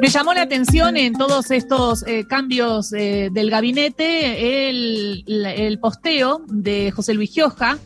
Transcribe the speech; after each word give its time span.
Me 0.00 0.10
llamó 0.10 0.32
la 0.32 0.42
atención 0.42 0.96
en 0.96 1.14
todos 1.14 1.50
estos 1.50 2.06
eh, 2.06 2.24
cambios 2.24 2.92
eh, 2.92 3.30
del 3.32 3.50
gabinete 3.50 4.68
el, 4.68 5.78
posteo 5.80 6.42
de 6.46 6.92
José 6.92 7.14
Luis 7.14 7.32
Gioja. 7.32 7.78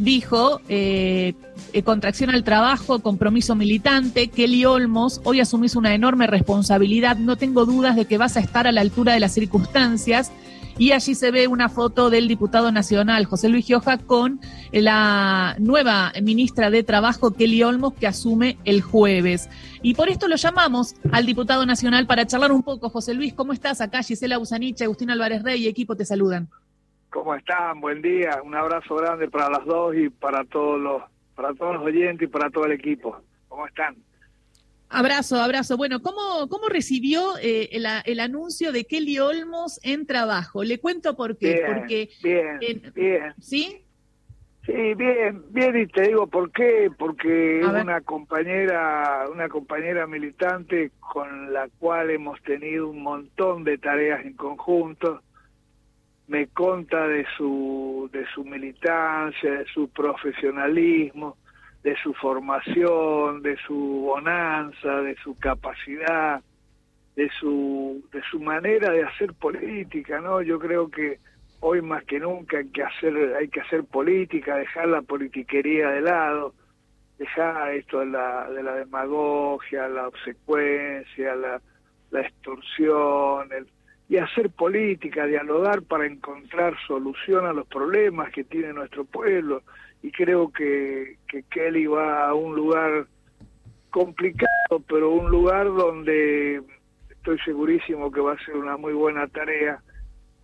Dijo, 0.00 0.60
eh, 0.68 1.34
contracción 1.84 2.30
al 2.30 2.42
trabajo, 2.42 2.98
compromiso 2.98 3.54
militante, 3.54 4.30
Kelly 4.30 4.64
Olmos, 4.64 5.20
hoy 5.22 5.38
asumís 5.38 5.76
una 5.76 5.94
enorme 5.94 6.26
responsabilidad, 6.26 7.18
no 7.18 7.36
tengo 7.36 7.64
dudas 7.66 7.94
de 7.94 8.06
que 8.06 8.18
vas 8.18 8.36
a 8.36 8.40
estar 8.40 8.66
a 8.66 8.72
la 8.72 8.80
altura 8.80 9.12
de 9.12 9.20
las 9.20 9.32
circunstancias 9.32 10.32
y 10.80 10.92
allí 10.92 11.14
se 11.14 11.30
ve 11.30 11.46
una 11.46 11.68
foto 11.68 12.08
del 12.08 12.26
diputado 12.26 12.72
nacional 12.72 13.26
José 13.26 13.50
Luis 13.50 13.66
Gioja 13.66 13.98
con 13.98 14.40
la 14.72 15.54
nueva 15.58 16.10
ministra 16.22 16.70
de 16.70 16.82
Trabajo, 16.82 17.34
Kelly 17.34 17.62
Olmos, 17.62 17.92
que 17.92 18.06
asume 18.06 18.56
el 18.64 18.80
jueves. 18.80 19.50
Y 19.82 19.92
por 19.92 20.08
esto 20.08 20.26
lo 20.26 20.36
llamamos 20.36 20.94
al 21.12 21.26
diputado 21.26 21.66
nacional 21.66 22.06
para 22.06 22.26
charlar 22.26 22.50
un 22.50 22.62
poco. 22.62 22.88
José 22.88 23.12
Luis, 23.12 23.34
¿cómo 23.34 23.52
estás? 23.52 23.82
Acá 23.82 24.02
Gisela 24.02 24.38
Busanicha, 24.38 24.86
Agustín 24.86 25.10
Álvarez 25.10 25.42
Rey 25.42 25.62
y 25.62 25.68
equipo 25.68 25.96
te 25.96 26.06
saludan. 26.06 26.48
¿Cómo 27.10 27.34
están? 27.34 27.78
Buen 27.82 28.00
día. 28.00 28.40
Un 28.42 28.54
abrazo 28.54 28.94
grande 28.94 29.28
para 29.28 29.50
las 29.50 29.66
dos 29.66 29.94
y 29.94 30.08
para 30.08 30.46
todos 30.46 30.80
los, 30.80 31.02
para 31.36 31.52
todos 31.52 31.74
los 31.74 31.84
oyentes 31.84 32.26
y 32.26 32.32
para 32.32 32.48
todo 32.48 32.64
el 32.64 32.72
equipo. 32.72 33.20
¿Cómo 33.48 33.66
están? 33.66 33.96
Abrazo, 34.92 35.36
abrazo. 35.36 35.76
Bueno, 35.76 36.02
¿cómo, 36.02 36.48
cómo 36.48 36.68
recibió 36.68 37.38
eh, 37.40 37.70
el, 37.72 38.20
anuncio 38.20 38.72
de 38.72 38.84
Kelly 38.84 39.20
Olmos 39.20 39.78
en 39.84 40.04
trabajo? 40.04 40.64
Le 40.64 40.80
cuento 40.80 41.16
por 41.16 41.38
qué. 41.38 41.54
Bien, 41.54 41.66
Porque, 41.66 42.10
bien, 42.24 42.92
bien. 42.92 43.34
¿Sí? 43.40 43.84
Sí, 44.66 44.94
bien, 44.94 45.44
bien, 45.50 45.76
y 45.76 45.86
te 45.86 46.02
digo 46.02 46.26
por 46.26 46.50
qué, 46.50 46.90
porque 46.98 47.60
es 47.60 47.66
una 47.66 48.00
compañera, 48.02 49.26
una 49.32 49.48
compañera 49.48 50.06
militante 50.06 50.90
con 50.98 51.52
la 51.52 51.68
cual 51.78 52.10
hemos 52.10 52.42
tenido 52.42 52.88
un 52.88 53.02
montón 53.02 53.62
de 53.64 53.78
tareas 53.78 54.24
en 54.24 54.34
conjunto. 54.34 55.22
Me 56.26 56.48
conta 56.48 57.06
de 57.06 57.26
su, 57.36 58.10
de 58.12 58.26
su 58.34 58.44
militancia, 58.44 59.50
de 59.52 59.66
su 59.66 59.88
profesionalismo, 59.88 61.36
de 61.82 61.96
su 62.02 62.12
formación, 62.14 63.42
de 63.42 63.56
su 63.66 63.74
bonanza, 63.74 65.00
de 65.00 65.16
su 65.16 65.38
capacidad, 65.38 66.42
de 67.16 67.30
su, 67.40 68.04
de 68.12 68.22
su 68.30 68.40
manera 68.40 68.90
de 68.92 69.04
hacer 69.04 69.32
política, 69.34 70.20
¿no? 70.20 70.42
Yo 70.42 70.58
creo 70.58 70.90
que 70.90 71.18
hoy 71.60 71.82
más 71.82 72.04
que 72.04 72.20
nunca 72.20 72.58
hay 72.58 72.68
que 72.68 72.82
hacer, 72.82 73.34
hay 73.36 73.48
que 73.48 73.60
hacer 73.60 73.84
política, 73.84 74.56
dejar 74.56 74.88
la 74.88 75.02
politiquería 75.02 75.90
de 75.90 76.00
lado, 76.02 76.54
dejar 77.18 77.74
esto 77.74 78.00
de 78.00 78.06
la, 78.06 78.50
de 78.50 78.62
la 78.62 78.74
demagogia, 78.74 79.88
la 79.88 80.08
obsecuencia, 80.08 81.34
la, 81.34 81.60
la 82.10 82.20
extorsión, 82.20 83.52
el, 83.52 83.66
y 84.08 84.16
hacer 84.16 84.50
política, 84.50 85.24
dialogar 85.26 85.82
para 85.82 86.04
encontrar 86.04 86.74
solución 86.86 87.46
a 87.46 87.52
los 87.52 87.66
problemas 87.68 88.32
que 88.32 88.42
tiene 88.42 88.72
nuestro 88.72 89.04
pueblo 89.04 89.62
y 90.02 90.10
creo 90.12 90.50
que, 90.50 91.16
que 91.28 91.42
Kelly 91.44 91.86
va 91.86 92.28
a 92.28 92.34
un 92.34 92.54
lugar 92.54 93.06
complicado, 93.90 94.82
pero 94.88 95.10
un 95.10 95.30
lugar 95.30 95.66
donde 95.66 96.62
estoy 97.10 97.38
segurísimo 97.40 98.10
que 98.10 98.20
va 98.20 98.32
a 98.32 98.44
ser 98.44 98.56
una 98.56 98.76
muy 98.76 98.92
buena 98.92 99.26
tarea 99.26 99.82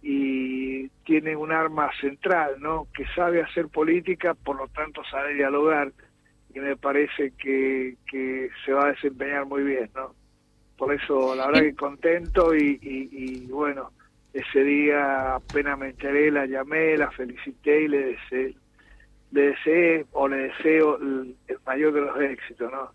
y 0.03 0.89
tiene 1.05 1.37
un 1.37 1.53
arma 1.53 1.91
central, 2.01 2.57
¿no? 2.61 2.87
Que 2.95 3.07
sabe 3.15 3.43
hacer 3.43 3.69
política, 3.69 4.35
por 4.35 4.57
lo 4.57 4.69
tanto 4.69 5.03
sabe 5.11 5.35
dialogar 5.35 5.93
y 6.55 6.61
me 6.61 6.77
parece 6.77 7.33
que, 7.39 7.97
que 8.11 8.51
se 8.65 8.73
va 8.73 8.87
a 8.87 8.93
desempeñar 8.93 9.47
muy 9.47 9.63
bien, 9.63 9.91
¿no? 9.95 10.15
Por 10.77 10.93
eso, 10.93 11.35
la 11.35 11.47
verdad 11.47 11.63
que 11.63 11.75
contento 11.75 12.55
y, 12.55 12.79
y, 12.83 13.09
y 13.11 13.47
bueno, 13.47 13.91
ese 14.35 14.63
día 14.63 15.37
apenas 15.37 15.79
me 15.79 15.89
enteré, 15.89 16.31
la 16.31 16.45
llamé, 16.45 16.97
la 16.99 17.11
felicité 17.11 17.83
y 17.83 17.89
le 17.89 17.99
deseé 18.09 18.55
le 19.33 20.07
o 20.13 20.29
le 20.29 20.37
deseo 20.37 20.99
el, 20.99 21.37
mayor 21.65 21.93
de 21.93 22.01
los 22.01 22.21
éxitos, 22.21 22.71
¿no? 22.71 22.91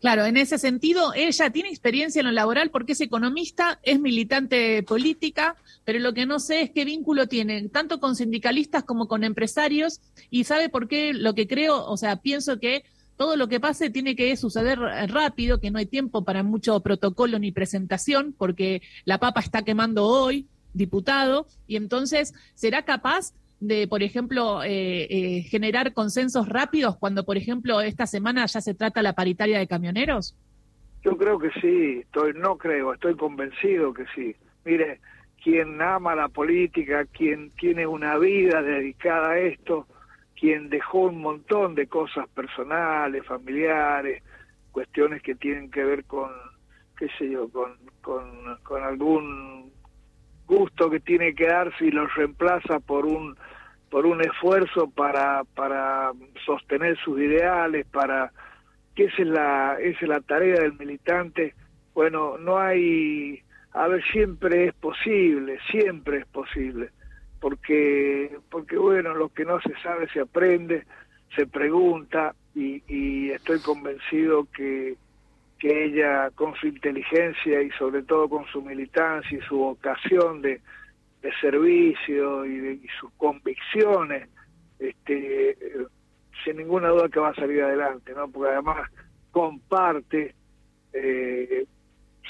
Claro, 0.00 0.26
en 0.26 0.36
ese 0.36 0.58
sentido, 0.58 1.14
ella 1.14 1.48
tiene 1.48 1.70
experiencia 1.70 2.20
en 2.20 2.26
lo 2.26 2.32
laboral 2.32 2.68
porque 2.68 2.92
es 2.92 3.00
economista, 3.00 3.80
es 3.82 3.98
militante 3.98 4.82
política, 4.82 5.56
pero 5.86 5.98
lo 5.98 6.12
que 6.12 6.26
no 6.26 6.40
sé 6.40 6.60
es 6.60 6.70
qué 6.70 6.84
vínculo 6.84 7.26
tiene, 7.26 7.70
tanto 7.70 8.00
con 8.00 8.14
sindicalistas 8.14 8.84
como 8.84 9.08
con 9.08 9.24
empresarios, 9.24 10.02
y 10.28 10.44
sabe 10.44 10.68
por 10.68 10.88
qué 10.88 11.14
lo 11.14 11.34
que 11.34 11.48
creo, 11.48 11.86
o 11.86 11.96
sea, 11.96 12.16
pienso 12.16 12.60
que 12.60 12.84
todo 13.16 13.36
lo 13.36 13.48
que 13.48 13.60
pase 13.60 13.88
tiene 13.88 14.14
que 14.14 14.36
suceder 14.36 14.78
rápido, 14.78 15.58
que 15.58 15.70
no 15.70 15.78
hay 15.78 15.86
tiempo 15.86 16.22
para 16.22 16.42
mucho 16.42 16.80
protocolo 16.80 17.38
ni 17.38 17.50
presentación, 17.50 18.34
porque 18.36 18.82
la 19.06 19.18
papa 19.18 19.40
está 19.40 19.62
quemando 19.62 20.04
hoy, 20.04 20.46
diputado, 20.74 21.46
y 21.66 21.76
entonces 21.76 22.34
será 22.54 22.84
capaz 22.84 23.32
de, 23.66 23.88
por 23.88 24.02
ejemplo, 24.02 24.62
eh, 24.62 25.06
eh, 25.10 25.42
generar 25.42 25.92
consensos 25.92 26.48
rápidos 26.48 26.96
cuando, 26.96 27.24
por 27.24 27.36
ejemplo, 27.36 27.80
esta 27.80 28.06
semana 28.06 28.46
ya 28.46 28.60
se 28.60 28.74
trata 28.74 29.02
la 29.02 29.14
paritaria 29.14 29.58
de 29.58 29.66
camioneros? 29.66 30.36
Yo 31.02 31.16
creo 31.16 31.38
que 31.38 31.50
sí, 31.60 32.00
estoy, 32.00 32.32
no 32.34 32.56
creo, 32.56 32.94
estoy 32.94 33.14
convencido 33.16 33.92
que 33.92 34.04
sí. 34.14 34.34
Mire, 34.64 35.00
quien 35.42 35.80
ama 35.82 36.14
la 36.14 36.28
política, 36.28 37.04
quien 37.04 37.50
tiene 37.50 37.86
una 37.86 38.16
vida 38.16 38.62
dedicada 38.62 39.32
a 39.32 39.38
esto, 39.38 39.86
quien 40.38 40.70
dejó 40.70 41.00
un 41.00 41.20
montón 41.20 41.74
de 41.74 41.86
cosas 41.86 42.26
personales, 42.28 43.26
familiares, 43.26 44.22
cuestiones 44.72 45.22
que 45.22 45.34
tienen 45.34 45.70
que 45.70 45.84
ver 45.84 46.04
con, 46.04 46.30
qué 46.98 47.08
sé 47.18 47.30
yo, 47.30 47.48
con, 47.50 47.76
con, 48.02 48.82
algún 48.82 49.70
gusto 50.46 50.90
que 50.90 51.00
tiene 51.00 51.34
que 51.34 51.46
darse 51.46 51.86
y 51.86 51.90
los 51.90 52.12
reemplaza 52.14 52.80
por 52.80 53.06
un 53.06 53.36
por 53.94 54.06
un 54.06 54.20
esfuerzo 54.22 54.90
para 54.90 55.44
para 55.54 56.10
sostener 56.44 56.98
sus 57.04 57.16
ideales 57.20 57.86
para 57.92 58.32
que 58.96 59.04
esa 59.04 59.22
es 59.22 59.28
la 59.28 59.76
esa 59.80 59.98
es 60.00 60.08
la 60.08 60.20
tarea 60.20 60.62
del 60.62 60.72
militante. 60.72 61.54
Bueno 61.94 62.36
no 62.36 62.58
hay 62.58 63.40
a 63.72 63.86
ver 63.86 64.02
siempre 64.10 64.64
es 64.64 64.74
posible 64.74 65.60
siempre 65.70 66.18
es 66.18 66.26
posible 66.26 66.90
porque 67.38 68.36
porque 68.50 68.76
bueno 68.76 69.14
lo 69.14 69.28
que 69.28 69.44
no 69.44 69.60
se 69.60 69.72
sabe 69.80 70.08
se 70.08 70.22
aprende 70.22 70.82
se 71.36 71.46
pregunta 71.46 72.34
y, 72.52 72.82
y 72.88 73.30
estoy 73.30 73.60
convencido 73.60 74.48
que 74.56 74.96
que 75.60 75.84
ella 75.84 76.32
con 76.34 76.56
su 76.56 76.66
inteligencia 76.66 77.62
y 77.62 77.70
sobre 77.78 78.02
todo 78.02 78.28
con 78.28 78.44
su 78.46 78.60
militancia 78.60 79.38
y 79.38 79.42
su 79.42 79.56
vocación 79.56 80.42
de, 80.42 80.60
de 81.24 81.32
servicio 81.40 82.44
y, 82.44 82.58
de, 82.58 82.80
sus 83.00 83.10
convicciones, 83.12 84.28
este, 84.78 85.56
sin 86.44 86.58
ninguna 86.58 86.88
duda 86.88 87.08
que 87.08 87.18
va 87.18 87.30
a 87.30 87.34
salir 87.34 87.62
adelante, 87.62 88.12
¿no? 88.14 88.28
Porque 88.28 88.52
además 88.52 88.90
comparte 89.30 90.34
eh, 90.92 91.64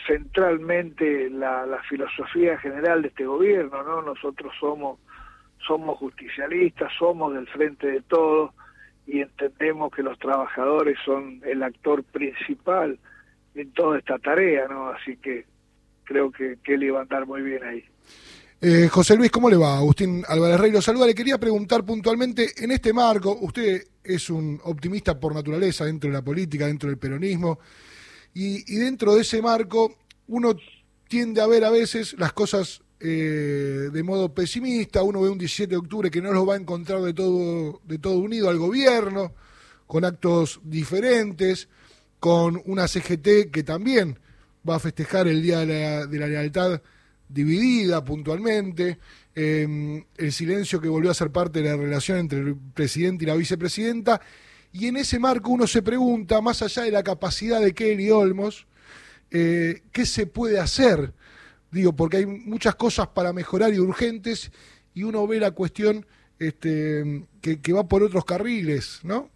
centralmente 0.07 1.29
la, 1.29 1.67
filosofía 1.89 2.57
general 2.59 3.03
de 3.03 3.09
este 3.09 3.27
gobierno, 3.27 3.83
¿no? 3.83 4.01
Nosotros 4.01 4.53
somos 4.61 5.01
somos 5.67 5.99
justicialistas, 5.99 6.93
somos 6.99 7.35
del 7.35 7.49
frente 7.49 7.87
de 7.87 8.03
todos 8.03 8.53
y 9.07 9.21
entendemos 9.21 9.91
que 9.93 10.03
los 10.03 10.19
trabajadores 10.19 10.99
son 11.05 11.41
el 11.45 11.63
actor 11.63 12.05
principal 12.05 12.99
en 13.55 13.73
toda 13.73 13.99
esta 13.99 14.19
tarea, 14.19 14.69
¿no? 14.69 14.91
Así 14.91 15.17
que 15.17 15.47
creo 16.05 16.31
que, 16.31 16.59
que 16.63 16.75
él 16.75 16.85
iba 16.85 17.01
a 17.01 17.03
andar 17.03 17.27
muy 17.27 17.43
bien 17.43 17.65
ahí. 17.65 17.85
Eh, 18.67 18.89
José 18.89 19.15
Luis, 19.15 19.31
¿cómo 19.31 19.51
le 19.51 19.59
va? 19.59 19.77
Agustín 19.77 20.25
Álvarez 20.27 20.59
Rey 20.59 20.71
lo 20.71 20.81
saluda. 20.81 21.05
Le 21.05 21.15
quería 21.15 21.37
preguntar 21.37 21.85
puntualmente, 21.85 22.51
en 22.65 22.71
este 22.71 22.95
marco, 22.95 23.37
usted 23.43 23.85
es 24.03 24.31
un 24.31 24.59
optimista 24.65 25.21
por 25.21 25.35
naturaleza 25.35 25.85
dentro 25.85 26.09
de 26.09 26.15
la 26.15 26.23
política, 26.23 26.67
dentro 26.67 26.89
del 26.89 26.97
peronismo, 26.97 27.59
y, 28.33 28.65
dentro 28.77 29.17
de 29.17 29.21
ese 29.21 29.43
marco 29.43 29.95
uno 30.29 30.57
tiende 31.07 31.43
a 31.43 31.47
ver 31.47 31.63
a 31.63 31.69
veces 31.69 32.17
las 32.19 32.33
cosas 32.33 32.81
eh, 33.01 33.91
de 33.93 34.03
modo 34.03 34.33
pesimista, 34.33 35.03
uno 35.03 35.21
ve 35.21 35.29
un 35.29 35.37
17 35.37 35.69
de 35.69 35.77
octubre 35.77 36.11
que 36.11 36.23
no 36.23 36.33
lo 36.33 36.47
va 36.47 36.55
a 36.55 36.57
encontrar 36.57 37.03
de 37.03 37.13
todo, 37.13 37.83
de 37.85 37.99
todo 37.99 38.17
unido 38.17 38.49
al 38.49 38.57
gobierno, 38.57 39.35
con 39.87 40.07
actos 40.07 40.63
diferentes, 40.65 41.69
con 42.19 42.63
una 42.65 42.89
CGT 42.89 43.51
que 43.53 43.63
también 43.63 44.19
va 44.67 44.77
a 44.77 44.81
festejar 44.81 45.29
el 45.29 45.43
Día 45.43 45.67
de 45.67 46.19
la, 46.19 46.27
Lealtad 46.27 46.81
dividida 47.29 48.05
puntualmente, 48.05 48.99
em, 49.35 50.05
el 50.17 50.33
silencio 50.33 50.81
que 50.81 50.89
volvió 50.89 51.11
a 51.11 51.15
ser 51.15 51.31
parte 51.31 51.63
de 51.63 51.71
la 51.71 51.77
relación 51.77 52.19
entre 52.19 52.41
el 52.41 52.57
presidente 52.75 53.25
y 53.25 53.27
la 53.27 53.37
vicepresidenta, 53.37 54.21
y 54.73 54.89
en 54.89 54.97
ese 54.97 55.19
marco 55.19 55.51
uno 55.51 55.67
se 55.67 55.83
pregunta, 55.83 56.41
más 56.41 56.63
allá 56.63 56.83
de 56.83 56.91
la 56.91 57.03
capacidad 57.03 57.61
de 57.61 57.75
Kelly 57.75 58.11
Olmos, 58.11 58.67
eh, 59.31 59.83
¿qué 59.93 60.05
se 60.07 60.27
puede 60.27 60.59
hacer? 60.59 61.13
Digo, 61.71 61.95
porque 61.95 62.19
hay 62.19 62.27
muchas 62.27 62.75
cosas 62.75 63.09
para 63.09 63.33
mejorar 63.33 63.73
y 63.73 63.79
urgentes, 63.79 64.53
y 64.95 65.03
uno 65.03 65.27
ve 65.27 65.41
la 65.41 65.51
cuestión 65.53 66.07
este, 66.39 67.25
que, 67.41 67.73
va 67.73 67.89
por 67.89 68.03
otros 68.03 68.25
carriles, 68.25 69.01
¿no? 69.05 69.31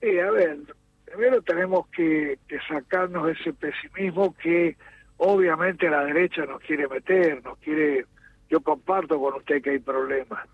Sí, 0.00 0.18
a 0.18 0.30
ver, 0.30 0.58
primero 1.04 1.42
tenemos 1.42 1.88
que, 1.88 2.38
que 2.48 2.58
sacarnos 2.68 3.36
ese 3.36 3.52
pesimismo 3.52 4.34
que 4.42 4.76
obviamente 5.18 5.88
la 5.88 6.04
derecha 6.04 6.44
nos 6.46 6.60
quiere 6.62 6.88
meter, 6.88 7.42
nos 7.44 7.58
quiere, 7.58 8.06
yo 8.48 8.60
comparto 8.60 9.18
con 9.20 9.34
usted 9.34 9.62
que 9.62 9.70
hay 9.70 9.78
problemas, 9.78 10.46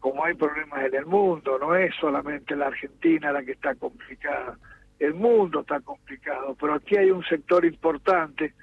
como 0.00 0.24
hay 0.24 0.34
problemas 0.34 0.84
en 0.84 0.94
el 0.94 1.06
mundo, 1.06 1.58
no 1.58 1.74
es 1.74 1.94
solamente 2.00 2.56
la 2.56 2.66
Argentina 2.66 3.32
la 3.32 3.42
que 3.42 3.52
está 3.52 3.74
complicada, 3.74 4.56
el 4.98 5.14
mundo 5.14 5.60
está 5.60 5.80
complicado, 5.80 6.56
pero 6.60 6.74
aquí 6.74 6.96
hay 6.96 7.10
un 7.10 7.24
sector 7.24 7.64
importante 7.64 8.54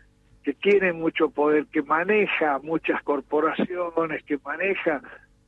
que 0.43 0.53
tiene 0.53 0.91
mucho 0.91 1.29
poder, 1.29 1.67
que 1.67 1.81
maneja 1.81 2.59
muchas 2.59 3.01
corporaciones, 3.03 4.23
que 4.25 4.37
maneja 4.43 5.01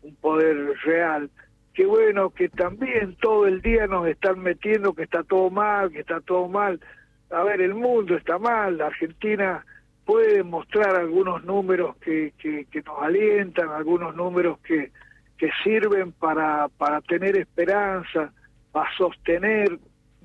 un 0.03 0.15
poder 0.15 0.73
real, 0.83 1.29
que 1.73 1.85
bueno, 1.85 2.29
que 2.29 2.47
también 2.47 3.15
todo 3.19 3.45
el 3.47 3.61
día 3.61 3.87
nos 3.87 4.07
están 4.07 4.39
metiendo 4.39 4.93
que 4.93 5.03
está 5.03 5.23
todo 5.23 5.49
mal, 5.49 5.91
que 5.91 5.99
está 5.99 6.21
todo 6.21 6.47
mal. 6.47 6.79
A 7.29 7.43
ver, 7.43 7.59
el 7.59 7.73
mundo 7.73 8.15
está 8.15 8.37
mal, 8.37 8.77
la 8.77 8.87
Argentina 8.87 9.65
puede 10.05 10.43
mostrar 10.43 10.95
algunos 10.95 11.43
números 11.43 11.95
que, 11.97 12.33
que, 12.37 12.81
nos 12.85 13.01
alientan, 13.01 13.69
algunos 13.69 14.15
números 14.15 14.59
que, 14.59 14.91
que 15.37 15.49
sirven 15.63 16.11
para, 16.11 16.67
para 16.77 17.01
tener 17.01 17.37
esperanza, 17.37 18.31
para 18.71 18.89
sostener, 18.95 19.79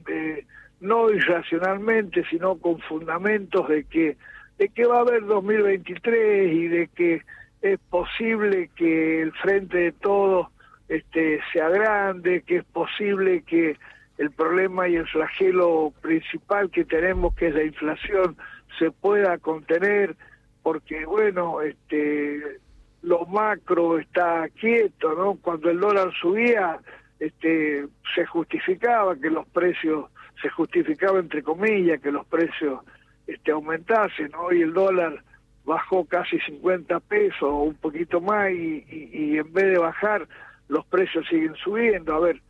eh, 0.06 0.44
no 0.80 1.10
irracionalmente, 1.10 2.24
sino 2.30 2.56
con 2.58 2.78
fundamentos 2.80 3.68
de 3.68 3.84
que, 3.84 4.16
de 4.58 4.68
que 4.68 4.86
va 4.86 4.98
a 4.98 5.00
haber 5.00 5.24
2023 5.24 6.52
y 6.52 6.68
de 6.68 6.88
que 6.88 7.22
es 7.62 7.78
posible 7.90 8.70
que 8.76 9.22
el 9.22 9.32
frente 9.32 9.78
de 9.78 9.92
todos 9.92 10.48
este, 10.88 11.40
sea 11.52 11.68
grande, 11.68 12.42
que 12.42 12.56
es 12.56 12.64
posible 12.64 13.42
que 13.42 13.76
el 14.18 14.30
problema 14.30 14.88
y 14.88 14.96
el 14.96 15.06
flagelo 15.06 15.92
principal 16.02 16.70
que 16.70 16.84
tenemos, 16.84 17.34
que 17.34 17.48
es 17.48 17.54
la 17.54 17.64
inflación, 17.64 18.36
se 18.78 18.90
pueda 18.90 19.38
contener, 19.38 20.16
porque 20.62 21.04
bueno, 21.06 21.60
este, 21.60 22.58
lo 23.02 23.26
macro 23.26 23.98
está 23.98 24.48
quieto, 24.50 25.14
¿no? 25.14 25.36
Cuando 25.40 25.70
el 25.70 25.80
dólar 25.80 26.12
subía, 26.20 26.78
este, 27.18 27.86
se 28.14 28.26
justificaba 28.26 29.16
que 29.16 29.30
los 29.30 29.46
precios, 29.48 30.10
se 30.40 30.48
justificaba 30.50 31.18
entre 31.18 31.42
comillas 31.42 32.00
que 32.00 32.12
los 32.12 32.26
precios 32.26 32.80
este, 33.26 33.52
aumentasen, 33.52 34.30
¿no? 34.30 34.52
Y 34.52 34.62
el 34.62 34.72
dólar 34.72 35.22
bajó 35.64 36.04
casi 36.04 36.38
50 36.40 37.00
pesos 37.00 37.42
o 37.42 37.62
un 37.62 37.74
poquito 37.74 38.20
más 38.20 38.50
y, 38.50 38.84
y 38.90 39.38
en 39.38 39.52
vez 39.52 39.66
de 39.66 39.78
bajar, 39.78 40.26
los 40.68 40.84
precios 40.86 41.26
siguen 41.28 41.54
subiendo. 41.56 42.14
A 42.14 42.20
ver, 42.20 42.40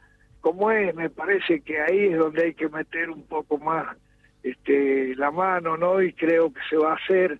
¿cómo 0.40 0.70
es? 0.70 0.94
Me 0.94 1.11
parece 1.11 1.61
que 1.61 1.81
ahí 1.81 2.06
es 2.06 2.19
donde 2.19 2.44
hay 2.44 2.55
que 2.55 2.69
meter 2.69 3.11
un 3.11 3.23
poco 3.25 3.58
más 3.58 3.96
este, 4.42 5.14
la 5.16 5.31
mano, 5.31 5.76
¿no? 5.76 6.02
Y 6.02 6.12
creo 6.12 6.52
que 6.52 6.60
se 6.69 6.76
va 6.76 6.92
a 6.92 6.96
hacer. 6.96 7.38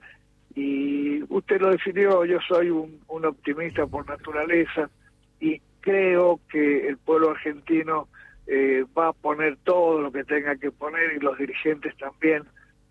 Y 0.55 1.23
usted 1.33 1.61
lo 1.61 1.71
definió, 1.71 2.25
yo 2.25 2.39
soy 2.47 2.71
un, 2.71 3.01
un 3.09 3.25
optimista 3.25 3.87
por 3.87 4.09
naturaleza 4.09 4.91
y 5.39 5.61
creo 5.81 6.41
que 6.51 6.89
el 6.89 6.99
pueblo 6.99 7.31
argentino 7.31 8.09
eh, 8.47 8.85
va 8.97 9.09
a 9.09 9.13
poner 9.13 9.57
todo 9.65 10.01
lo 10.01 10.11
que 10.11 10.25
tenga 10.25 10.57
que 10.57 10.73
poner 10.73 11.13
y 11.15 11.21
los 11.21 11.39
dirigentes 11.39 11.97
también 11.97 12.43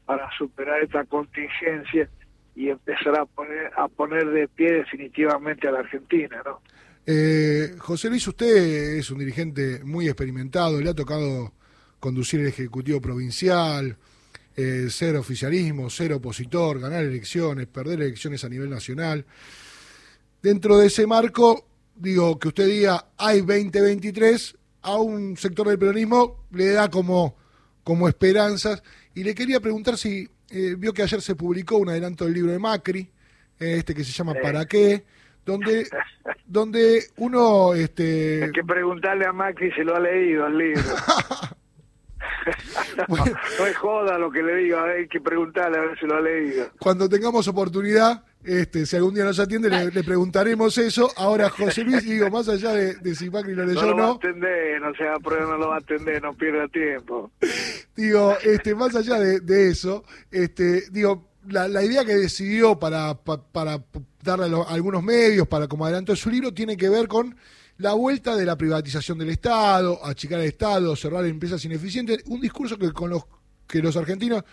para 0.05 0.29
superar 0.37 0.81
esta 0.81 1.03
contingencia 1.03 2.09
y 2.55 2.69
empezar 2.69 3.19
a 3.19 3.25
poner, 3.25 3.71
a 3.75 3.87
poner 3.87 4.29
de 4.29 4.47
pie 4.47 4.73
definitivamente 4.73 5.67
a 5.67 5.71
la 5.71 5.79
Argentina, 5.79 6.41
¿no? 6.45 6.61
Eh, 7.05 7.75
José 7.77 8.09
Luis, 8.09 8.27
usted 8.27 8.97
es 8.97 9.09
un 9.11 9.19
dirigente 9.19 9.81
muy 9.83 10.07
experimentado, 10.07 10.79
le 10.79 10.89
ha 10.89 10.93
tocado 10.93 11.53
conducir 11.99 12.39
el 12.41 12.47
Ejecutivo 12.47 13.01
Provincial, 13.01 13.97
eh, 14.55 14.87
ser 14.89 15.15
oficialismo, 15.15 15.89
ser 15.89 16.13
opositor, 16.13 16.79
ganar 16.79 17.03
elecciones, 17.03 17.67
perder 17.67 18.01
elecciones 18.01 18.43
a 18.43 18.49
nivel 18.49 18.69
nacional. 18.69 19.25
Dentro 20.41 20.77
de 20.77 20.87
ese 20.87 21.07
marco, 21.07 21.65
digo, 21.95 22.39
que 22.39 22.49
usted 22.49 22.67
diga 22.67 23.09
hay 23.17 23.39
2023, 23.39 24.57
a 24.81 24.97
un 24.97 25.35
sector 25.37 25.67
del 25.67 25.77
peronismo 25.77 26.45
le 26.51 26.71
da 26.71 26.89
como, 26.89 27.35
como 27.83 28.07
esperanzas. 28.07 28.81
Y 29.13 29.23
le 29.23 29.35
quería 29.35 29.59
preguntar 29.59 29.97
si 29.97 30.29
eh, 30.49 30.75
vio 30.77 30.93
que 30.93 31.03
ayer 31.03 31.21
se 31.21 31.35
publicó 31.35 31.77
un 31.77 31.89
adelanto 31.89 32.25
del 32.25 32.33
libro 32.33 32.51
de 32.51 32.59
Macri, 32.59 33.09
eh, 33.59 33.75
este 33.77 33.93
que 33.93 34.03
se 34.03 34.11
llama 34.11 34.33
¿Para 34.41 34.65
qué? 34.65 35.03
donde 35.45 35.87
donde 36.45 37.03
uno 37.17 37.73
este 37.73 38.43
hay 38.43 38.51
que 38.51 38.63
preguntarle 38.63 39.25
a 39.25 39.33
Macri 39.33 39.71
si 39.71 39.81
lo 39.81 39.95
ha 39.95 39.99
leído 39.99 40.47
el 40.47 40.57
libro 40.57 40.81
no 43.59 43.65
es 43.65 43.77
joda 43.77 44.17
lo 44.17 44.31
que 44.31 44.43
le 44.43 44.55
digo, 44.55 44.79
hay 44.79 45.07
que 45.07 45.19
preguntarle 45.19 45.77
a 45.77 45.81
ver 45.81 45.99
si 45.99 46.05
lo 46.05 46.17
ha 46.17 46.21
leído. 46.21 46.69
Cuando 46.79 47.07
tengamos 47.07 47.47
oportunidad, 47.47 48.23
este, 48.43 48.85
si 48.85 48.95
algún 48.95 49.13
día 49.13 49.25
nos 49.25 49.39
atiende, 49.39 49.69
le, 49.69 50.03
preguntaremos 50.03 50.77
eso. 50.77 51.11
Ahora, 51.17 51.49
José 51.49 51.83
Luis, 51.83 52.03
digo, 52.03 52.29
más 52.29 52.47
allá 52.47 52.71
de, 52.71 53.15
si 53.15 53.29
Macri 53.29 53.53
lo 53.53 53.65
leyó 53.65 53.81
no. 53.81 53.87
Lo 53.91 53.97
va 53.97 54.09
a 54.09 54.15
atender, 54.15 54.81
no 54.81 54.93
sea 54.95 55.19
prueba, 55.19 55.45
no 55.45 55.57
lo 55.57 55.67
va 55.69 55.75
a 55.75 55.79
atender, 55.79 56.21
no 56.21 56.33
pierda 56.33 56.67
tiempo. 56.69 57.31
Digo, 57.95 58.37
este, 58.43 58.75
más 58.75 58.95
allá 58.95 59.19
de, 59.19 59.69
eso, 59.69 60.05
este, 60.31 60.89
digo, 60.89 61.29
la, 61.47 61.67
la, 61.67 61.83
idea 61.83 62.05
que 62.05 62.15
decidió 62.15 62.79
para, 62.79 63.15
para, 63.15 63.83
darle 64.23 64.55
a, 64.55 64.73
algunos 64.73 65.03
medios, 65.03 65.47
para 65.47 65.67
como 65.67 65.85
adelantó 65.85 66.15
su 66.15 66.29
libro, 66.29 66.53
tiene 66.53 66.77
que 66.77 66.89
ver 66.89 67.07
con 67.07 67.35
la 67.79 67.93
vuelta 67.93 68.35
de 68.35 68.45
la 68.45 68.57
privatización 68.57 69.17
del 69.17 69.29
Estado, 69.29 70.05
achicar 70.05 70.39
el 70.39 70.47
Estado, 70.47 70.95
cerrar 70.95 71.25
empresas 71.25 71.63
ineficientes, 71.63 72.23
un 72.27 72.41
discurso 72.41 72.77
que 72.77 72.91
con 72.91 73.09
los 73.09 73.23
que 73.67 73.81
los 73.81 73.95
argentinos 73.95 74.43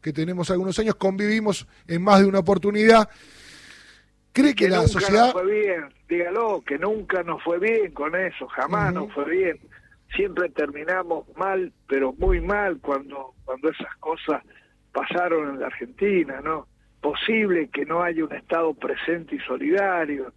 que 0.00 0.12
tenemos 0.12 0.50
algunos 0.50 0.78
años 0.78 0.94
convivimos 0.94 1.66
en 1.88 2.02
más 2.02 2.20
de 2.20 2.26
una 2.26 2.40
oportunidad. 2.40 3.08
¿Cree 4.32 4.54
que, 4.54 4.68
la 4.68 4.86
sociedad... 4.86 5.32
fue 5.32 5.46
bien, 5.50 5.86
dígalo, 6.08 6.62
que 6.64 6.78
nunca 6.78 7.22
nos 7.22 7.42
fue 7.42 7.58
bien 7.58 7.90
con 7.92 8.14
eso, 8.14 8.46
jamás 8.48 8.92
nos 8.94 9.12
fue 9.12 9.24
bien. 9.30 9.58
Siempre 10.14 10.50
terminamos 10.50 11.26
mal, 11.36 11.72
pero 11.88 12.12
muy 12.12 12.40
mal 12.40 12.78
cuando, 12.80 13.34
cuando 13.44 13.70
esas 13.70 13.96
cosas 13.96 14.42
pasaron 14.92 15.54
en 15.54 15.60
la 15.60 15.66
Argentina, 15.66 16.40
¿no? 16.44 16.68
Posible 17.00 17.68
que 17.72 17.84
no 17.84 18.02
haya 18.02 18.24
un 18.24 18.32
Estado 18.32 18.74
presente 18.74 19.36
y 19.36 19.40
solidario, 19.40 20.32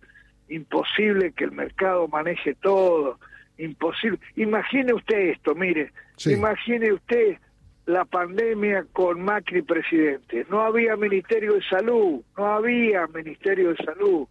imposible 0.49 1.31
que 1.31 1.45
el 1.45 1.51
mercado 1.51 2.07
maneje 2.07 2.55
todo, 2.55 3.19
imposible. 3.57 4.19
Imagine 4.35 4.93
usted 4.93 5.17
esto, 5.29 5.55
mire, 5.55 5.91
imagine 6.25 6.93
usted 6.93 7.37
la 7.85 8.05
pandemia 8.05 8.85
con 8.93 9.21
Macri 9.21 9.63
presidente. 9.63 10.45
No 10.49 10.61
había 10.61 10.95
Ministerio 10.95 11.55
de 11.55 11.63
Salud, 11.63 12.21
no 12.37 12.45
había 12.45 13.07
Ministerio 13.07 13.69
de 13.69 13.83
Salud. 13.83 14.27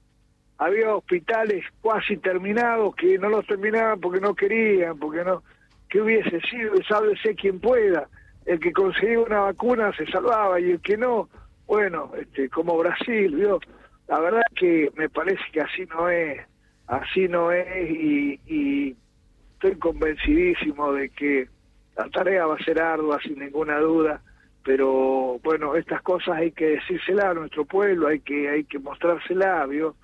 Había 0.58 0.94
hospitales 0.94 1.64
casi 1.82 2.16
terminados 2.16 2.94
que 2.96 3.18
no 3.18 3.28
los 3.28 3.46
terminaban 3.46 4.00
porque 4.00 4.20
no 4.20 4.34
querían, 4.34 4.98
porque 4.98 5.24
no, 5.24 5.42
que 5.88 6.00
hubiese 6.00 6.40
sido, 6.42 6.74
sálvese 6.88 7.34
quien 7.34 7.60
pueda. 7.60 8.08
El 8.44 8.60
que 8.60 8.72
conseguía 8.72 9.20
una 9.20 9.40
vacuna 9.40 9.92
se 9.96 10.06
salvaba 10.06 10.60
y 10.60 10.72
el 10.72 10.80
que 10.80 10.96
no, 10.96 11.28
bueno, 11.66 12.12
este, 12.16 12.48
como 12.48 12.78
Brasil, 12.78 13.34
¿vio? 13.34 13.60
La 14.08 14.20
verdad 14.20 14.42
que 14.56 14.90
me 14.96 15.08
parece 15.08 15.42
que 15.52 15.60
así 15.60 15.84
no 15.86 16.08
es, 16.08 16.40
así 16.86 17.28
no 17.28 17.52
es 17.52 17.90
y, 17.90 18.96
estoy 19.54 19.76
convencidísimo 19.76 20.92
de 20.92 21.10
que 21.10 21.48
la 21.96 22.08
tarea 22.10 22.46
va 22.46 22.54
a 22.54 22.64
ser 22.64 22.80
ardua 22.80 23.18
sin 23.20 23.40
ninguna 23.40 23.78
duda, 23.80 24.22
pero 24.64 25.40
bueno, 25.42 25.74
estas 25.74 26.00
cosas 26.02 26.36
hay 26.36 26.52
que 26.52 26.66
decírsela 26.66 27.30
a 27.30 27.34
nuestro 27.34 27.64
pueblo, 27.64 28.06
hay 28.06 28.20
que 28.20 28.48
hay 28.48 28.64
que 28.64 28.78
mostrársela, 28.78 29.66
¿vio? 29.66 29.96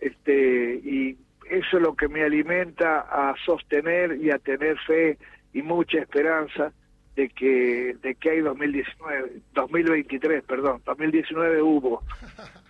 Este 0.00 0.80
y 0.82 1.16
eso 1.48 1.76
es 1.76 1.82
lo 1.82 1.94
que 1.94 2.08
me 2.08 2.24
alimenta 2.24 3.00
a 3.00 3.34
sostener 3.46 4.16
y 4.20 4.32
a 4.32 4.38
tener 4.38 4.76
fe 4.80 5.18
y 5.52 5.62
mucha 5.62 5.98
esperanza 6.00 6.72
de 7.14 7.28
que 7.28 7.96
de 8.02 8.16
que 8.16 8.30
hay 8.30 8.40
2019, 8.40 9.30
2023, 9.54 10.42
perdón, 10.42 10.82
2019 10.84 11.62
hubo 11.62 12.02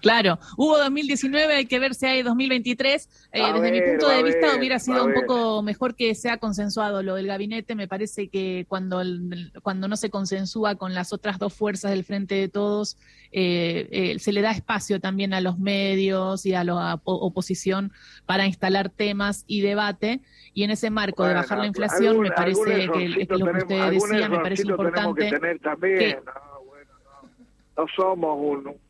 Claro, 0.00 0.38
hubo 0.56 0.78
2019, 0.78 1.56
hay 1.56 1.66
que 1.66 1.78
ver 1.78 1.94
si 1.94 2.06
hay 2.06 2.22
2023. 2.22 3.28
Eh, 3.32 3.52
desde 3.52 3.72
mi 3.72 3.80
punto 3.82 4.08
de 4.08 4.22
vista 4.22 4.56
hubiera 4.56 4.78
sido 4.78 5.04
un 5.04 5.12
poco 5.12 5.62
mejor 5.62 5.96
que 5.96 6.14
sea 6.14 6.38
consensuado 6.38 7.02
lo 7.02 7.16
del 7.16 7.26
gabinete. 7.26 7.74
Me 7.74 7.88
parece 7.88 8.28
que 8.28 8.64
cuando, 8.68 9.02
cuando 9.62 9.88
no 9.88 9.96
se 9.96 10.10
consensúa 10.10 10.76
con 10.76 10.94
las 10.94 11.12
otras 11.12 11.38
dos 11.38 11.54
fuerzas 11.54 11.90
del 11.90 12.04
Frente 12.04 12.36
de 12.36 12.48
Todos, 12.48 12.96
eh, 13.32 13.88
eh, 13.90 14.18
se 14.18 14.32
le 14.32 14.40
da 14.40 14.52
espacio 14.52 15.00
también 15.00 15.34
a 15.34 15.40
los 15.40 15.58
medios 15.58 16.46
y 16.46 16.54
a 16.54 16.64
la 16.64 17.00
oposición 17.04 17.92
para 18.24 18.46
instalar 18.46 18.90
temas 18.90 19.44
y 19.48 19.62
debate. 19.62 20.20
Y 20.54 20.62
en 20.62 20.70
ese 20.70 20.90
marco 20.90 21.24
de 21.24 21.34
bajar 21.34 21.58
la 21.58 21.66
inflación, 21.66 22.20
me 22.20 22.30
parece 22.30 22.88
que, 22.88 23.08
lo 23.08 23.46
que 23.46 23.58
usted 23.58 23.90
decía 23.90 24.28
me 24.28 24.38
parece 24.38 24.62
importante. 24.62 25.30
no 27.76 27.86
somos 27.96 28.38
un 28.40 28.87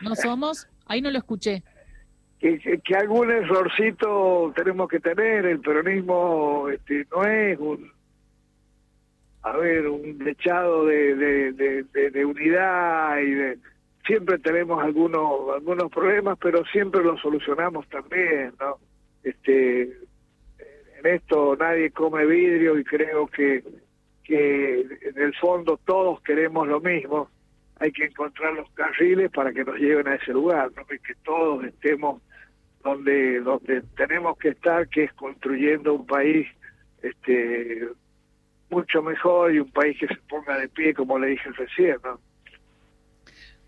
¿No 0.00 0.14
somos? 0.14 0.68
Ahí 0.86 1.00
no 1.00 1.10
lo 1.10 1.18
escuché. 1.18 1.62
que, 2.38 2.80
algún 2.96 3.30
errorcito 3.30 4.52
tenemos 4.54 4.88
que 4.88 5.00
tener. 5.00 5.46
El 5.46 5.60
peronismo 5.60 6.68
este, 6.68 7.06
no 7.10 7.24
es 7.24 7.58
un, 7.58 7.90
a 9.42 9.56
ver, 9.56 9.88
un 9.88 10.18
lechado 10.18 10.86
de, 10.86 12.24
unidad 12.26 13.18
y 13.18 13.30
de 13.30 13.58
siempre 14.06 14.38
tenemos 14.38 14.82
algunos 14.82 15.54
algunos 15.54 15.90
problemas, 15.90 16.38
pero 16.40 16.64
siempre 16.66 17.02
los 17.02 17.20
solucionamos 17.20 17.88
también, 17.88 18.52
¿no? 18.60 18.78
Este, 19.22 19.82
en 19.82 21.06
esto 21.06 21.56
nadie 21.56 21.90
come 21.90 22.26
vidrio 22.26 22.78
y 22.78 22.84
creo 22.84 23.26
que 23.26 23.64
que 24.24 24.80
en 24.80 25.22
el 25.22 25.34
fondo 25.34 25.78
todos 25.84 26.20
queremos 26.22 26.66
lo 26.66 26.80
mismo. 26.80 27.28
Hay 27.80 27.92
que 27.92 28.04
encontrar 28.04 28.54
los 28.54 28.70
carriles 28.70 29.30
para 29.30 29.52
que 29.52 29.64
nos 29.64 29.76
lleven 29.76 30.08
a 30.08 30.14
ese 30.14 30.32
lugar, 30.32 30.70
¿no? 30.76 30.82
Y 30.94 30.98
que 31.00 31.14
todos 31.24 31.64
estemos 31.64 32.22
donde 32.82 33.40
donde 33.40 33.82
tenemos 33.96 34.38
que 34.38 34.50
estar, 34.50 34.88
que 34.88 35.04
es 35.04 35.12
construyendo 35.14 35.94
un 35.94 36.06
país 36.06 36.46
este 37.02 37.88
mucho 38.70 39.02
mejor 39.02 39.54
y 39.54 39.60
un 39.60 39.70
país 39.70 39.96
que 39.98 40.08
se 40.08 40.16
ponga 40.28 40.58
de 40.58 40.68
pie, 40.68 40.94
como 40.94 41.18
le 41.18 41.28
dije 41.28 41.50
recién. 41.52 41.96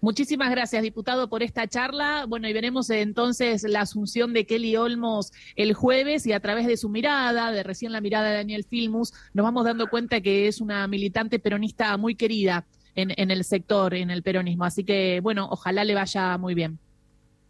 Muchísimas 0.00 0.50
gracias, 0.50 0.82
diputado, 0.82 1.28
por 1.28 1.42
esta 1.42 1.66
charla. 1.66 2.26
Bueno, 2.28 2.48
y 2.48 2.52
veremos 2.52 2.90
entonces 2.90 3.64
la 3.64 3.80
asunción 3.80 4.32
de 4.32 4.46
Kelly 4.46 4.76
Olmos 4.76 5.32
el 5.56 5.74
jueves 5.74 6.26
y 6.26 6.32
a 6.32 6.40
través 6.40 6.66
de 6.66 6.76
su 6.76 6.88
mirada, 6.88 7.50
de 7.50 7.62
recién 7.62 7.92
la 7.92 8.00
mirada 8.00 8.28
de 8.28 8.36
Daniel 8.36 8.64
Filmus, 8.64 9.12
nos 9.32 9.44
vamos 9.44 9.64
dando 9.64 9.88
cuenta 9.88 10.20
que 10.20 10.48
es 10.48 10.60
una 10.60 10.86
militante 10.86 11.38
peronista 11.38 11.96
muy 11.96 12.14
querida 12.14 12.66
en, 12.96 13.12
en 13.16 13.30
el 13.30 13.44
sector, 13.44 13.94
en 13.94 14.10
el 14.10 14.22
peronismo. 14.22 14.64
Así 14.64 14.84
que, 14.84 15.20
bueno, 15.22 15.46
ojalá 15.50 15.84
le 15.84 15.94
vaya 15.94 16.36
muy 16.38 16.54
bien. 16.54 16.78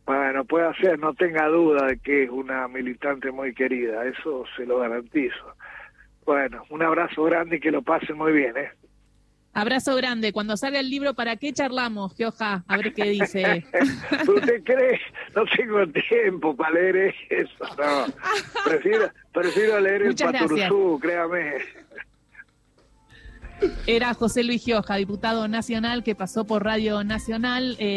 Bueno, 0.07 0.45
puede 0.45 0.73
ser, 0.77 0.99
no 1.01 1.15
tenga 1.15 1.49
duda 1.49 1.87
de 1.87 1.99
que 1.99 2.25
es 2.25 2.31
una 2.31 2.69
militante 2.69 3.33
muy 3.33 3.53
querida, 3.53 4.05
eso 4.07 4.45
se 4.57 4.65
lo 4.65 4.79
garantizo. 4.79 5.55
Bueno, 6.25 6.63
un 6.71 6.83
abrazo 6.83 7.25
grande 7.25 7.57
y 7.57 7.61
que 7.61 7.73
lo 7.73 7.83
pasen 7.83 8.17
muy 8.17 8.33
bien, 8.33 8.57
¿eh? 8.57 8.71
Abrazo 9.53 9.97
grande. 9.97 10.33
Cuando 10.33 10.57
salga 10.57 10.81
el 10.81 10.91
libro, 10.91 11.15
¿para 11.15 11.37
qué 11.37 11.53
charlamos, 11.53 12.15
Gioja? 12.15 12.63
A 12.69 12.77
ver 12.77 12.93
qué 12.93 13.05
dice. 13.05 13.65
¿Usted 14.29 14.63
cree? 14.65 15.01
No 15.35 15.45
tengo 15.57 15.87
tiempo 15.89 16.55
para 16.55 16.73
leer 16.73 17.15
eso, 17.31 17.65
no. 17.79 18.05
Prefiero, 18.67 19.11
prefiero 19.33 19.81
leer 19.81 20.03
el 20.03 20.15
Paturuzú, 20.15 20.99
créame. 21.01 21.55
Era 23.87 24.15
José 24.15 24.43
Luis 24.43 24.65
Gioja, 24.65 24.97
diputado 24.97 25.49
nacional 25.49 26.03
que 26.03 26.15
pasó 26.15 26.45
por 26.45 26.65
Radio 26.65 27.05
Nacional. 27.05 27.77
Eh, 27.79 27.95